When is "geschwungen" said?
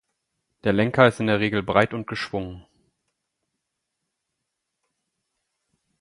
2.07-2.65